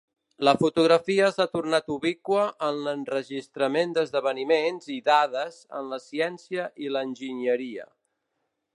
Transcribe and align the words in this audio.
La 0.47 0.51
fotografia 0.59 1.27
s'ha 1.35 1.45
tornat 1.51 1.91
ubiqua 1.95 2.47
en 2.69 2.81
l'enregistrament 2.87 3.95
d'esdeveniments 3.99 4.91
i 4.97 4.99
dades 5.13 5.63
en 5.81 5.95
la 5.95 6.03
ciència 6.09 6.69
i 6.87 6.95
l'enginyeria. 6.97 7.91